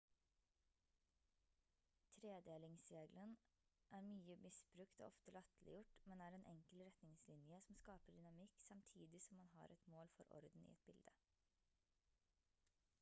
tredelingsreglene 2.19 3.35
er 3.97 4.05
mye 4.07 4.37
misbrukt 4.45 5.03
og 5.03 5.05
ofte 5.11 5.35
latterliggjort 5.35 5.93
men 6.13 6.23
er 6.29 6.37
en 6.39 6.47
enkel 6.53 6.81
retningslinje 6.87 7.61
som 7.67 7.79
skaper 7.83 8.17
dynamikk 8.17 8.57
samtidig 8.71 9.21
som 9.27 9.41
man 9.43 9.53
har 9.59 9.75
et 9.77 9.87
mål 9.97 10.11
for 10.17 10.33
orden 10.41 10.65
i 10.71 10.75
et 10.77 10.83
bilde 10.91 11.15